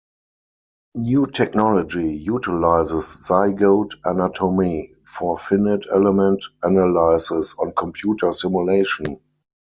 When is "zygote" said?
3.27-3.91